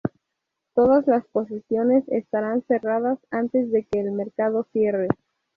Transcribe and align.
Todas 0.73 1.05
las 1.05 1.27
posiciones 1.27 2.03
estarán 2.07 2.63
cerradas 2.63 3.19
antes 3.29 3.69
de 3.71 3.83
que 3.83 3.99
el 3.99 4.11
mercado 4.13 4.65
cierre. 4.71 5.07